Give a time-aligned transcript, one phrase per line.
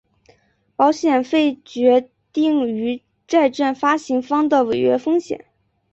[0.75, 5.45] 保险费决定于债券发行方的违约风险。